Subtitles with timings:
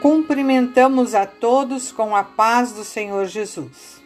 [0.00, 4.00] Cumprimentamos a todos com a paz do Senhor Jesus.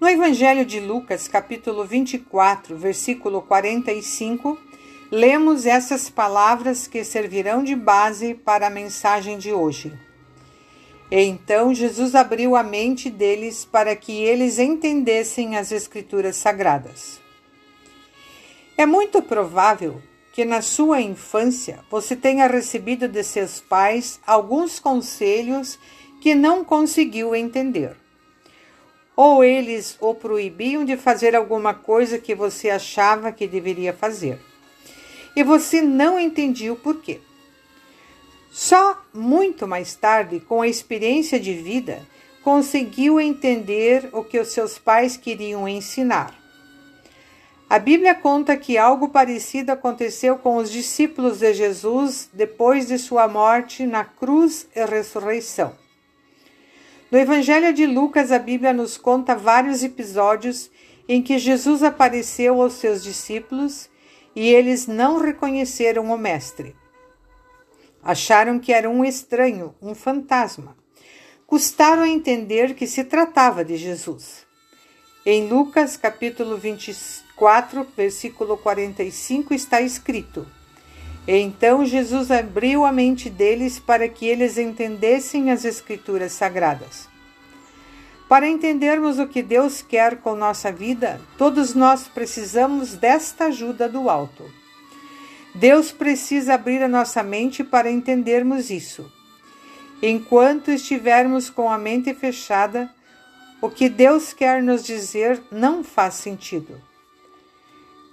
[0.00, 4.56] No Evangelho de Lucas, capítulo 24, versículo 45,
[5.10, 9.92] lemos essas palavras que servirão de base para a mensagem de hoje.
[11.10, 17.20] Então Jesus abriu a mente deles para que eles entendessem as Escrituras Sagradas.
[18.78, 20.00] É muito provável
[20.36, 25.78] que na sua infância você tenha recebido de seus pais alguns conselhos
[26.20, 27.96] que não conseguiu entender.
[29.16, 34.38] Ou eles o proibiam de fazer alguma coisa que você achava que deveria fazer.
[35.34, 37.18] E você não entendia o porquê.
[38.50, 42.06] Só muito mais tarde, com a experiência de vida,
[42.44, 46.38] conseguiu entender o que os seus pais queriam ensinar.
[47.68, 53.26] A Bíblia conta que algo parecido aconteceu com os discípulos de Jesus depois de sua
[53.26, 55.74] morte na cruz e ressurreição.
[57.10, 60.70] No Evangelho de Lucas, a Bíblia nos conta vários episódios
[61.08, 63.90] em que Jesus apareceu aos seus discípulos
[64.34, 66.76] e eles não reconheceram o Mestre.
[68.00, 70.76] Acharam que era um estranho, um fantasma.
[71.44, 74.45] Custaram a entender que se tratava de Jesus.
[75.28, 80.46] Em Lucas, capítulo 25, 4, versículo 45 está escrito:
[81.26, 87.08] Então Jesus abriu a mente deles para que eles entendessem as Escrituras sagradas.
[88.28, 94.08] Para entendermos o que Deus quer com nossa vida, todos nós precisamos desta ajuda do
[94.08, 94.44] alto.
[95.52, 99.10] Deus precisa abrir a nossa mente para entendermos isso.
[100.00, 102.94] Enquanto estivermos com a mente fechada,
[103.60, 106.80] o que Deus quer nos dizer não faz sentido.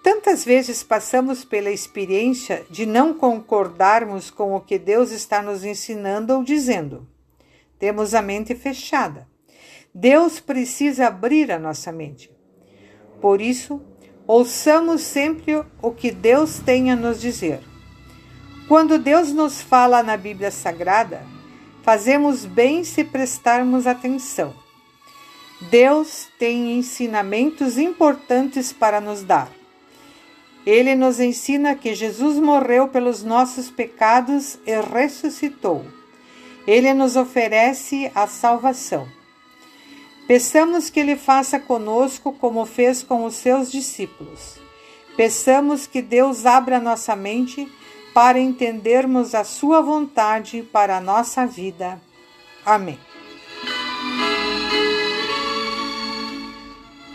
[0.02, 6.34] Tantas vezes passamos pela experiência de não concordarmos com o que Deus está nos ensinando
[6.34, 7.08] ou dizendo.
[7.80, 9.28] Temos a mente fechada.
[9.94, 12.32] Deus precisa abrir a nossa mente.
[13.22, 13.82] Por isso,
[14.26, 17.62] ouçamos sempre o que Deus tem a nos dizer.
[18.68, 21.22] Quando Deus nos fala na Bíblia Sagrada,
[21.82, 24.63] fazemos bem se prestarmos atenção.
[25.70, 29.52] Deus tem ensinamentos importantes para nos dar.
[30.66, 35.86] Ele nos ensina que Jesus morreu pelos nossos pecados e ressuscitou.
[36.66, 39.08] Ele nos oferece a salvação.
[40.26, 44.58] Peçamos que Ele faça conosco como fez com os seus discípulos.
[45.18, 47.70] Peçamos que Deus abra nossa mente
[48.14, 52.00] para entendermos a Sua vontade para a nossa vida.
[52.66, 52.98] Amém.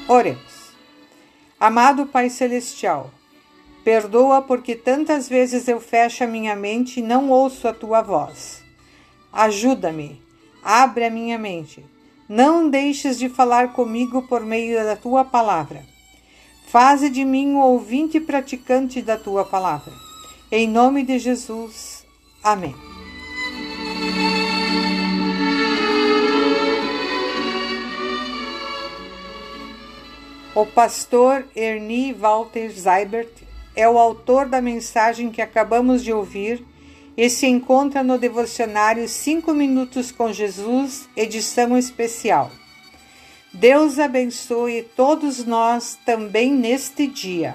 [0.08, 0.72] Oremos.
[1.60, 3.10] Amado Pai Celestial,
[3.84, 8.62] Perdoa porque tantas vezes eu fecho a minha mente e não ouço a tua voz.
[9.32, 10.20] Ajuda-me,
[10.62, 11.84] abre a minha mente.
[12.28, 15.84] Não deixes de falar comigo por meio da tua palavra.
[16.68, 19.92] Faze de mim um ouvinte praticante da tua palavra.
[20.50, 22.06] Em nome de Jesus.
[22.42, 22.97] Amém.
[30.58, 33.30] O pastor Ernie Walter Seibert
[33.76, 36.66] é o autor da mensagem que acabamos de ouvir
[37.16, 42.50] e se encontra no devocionário 5 Minutos com Jesus, edição especial.
[43.52, 47.54] Deus abençoe todos nós também neste dia.